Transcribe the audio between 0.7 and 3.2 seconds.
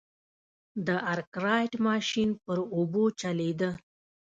د ارکرایټ ماشین پر اوبو